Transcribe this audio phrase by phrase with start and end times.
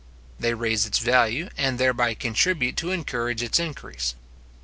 [0.39, 4.15] They raise its value, and thereby contribute to encourage its increase.